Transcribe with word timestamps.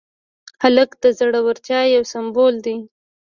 هلک 0.61 0.89
د 1.03 1.05
زړورتیا 1.17 1.81
یو 1.95 2.03
سمبول 2.13 2.55
دی. 2.65 2.77